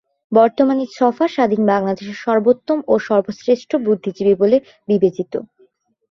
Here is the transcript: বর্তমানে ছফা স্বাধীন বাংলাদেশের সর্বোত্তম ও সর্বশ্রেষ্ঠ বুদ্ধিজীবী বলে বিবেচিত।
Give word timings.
বর্তমানে 0.31 0.83
ছফা 0.95 1.25
স্বাধীন 1.27 1.61
বাংলাদেশের 1.71 2.17
সর্বোত্তম 2.25 2.77
ও 2.87 2.93
সর্বশ্রেষ্ঠ 3.07 3.71
বুদ্ধিজীবী 3.85 4.33
বলে 4.41 4.57
বিবেচিত। 4.87 5.33